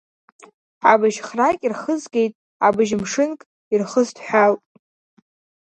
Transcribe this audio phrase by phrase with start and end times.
[0.91, 2.33] Абжь-храк ирхызгеит,
[2.65, 3.39] абыжь-мшынк
[3.73, 4.61] ирхысҭәҳәалт.